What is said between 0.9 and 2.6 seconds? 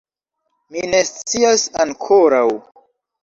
ne scias ankoraŭ.